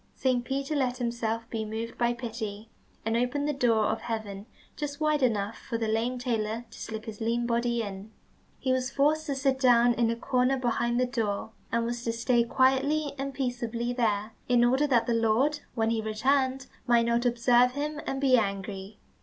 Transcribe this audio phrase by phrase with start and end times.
[0.15, 2.71] Saint Peter let himself be moved by pity,
[3.05, 7.05] and opened the door of heaven just wide enough for the lame tailor to slip
[7.05, 8.09] his lean body in.
[8.57, 12.13] He was forced to sit down in a corner behind the door, and was to
[12.13, 17.23] stay quietly and peaceably there, in order that the Lord, when he returned, might not
[17.23, 18.97] observe him and be angry.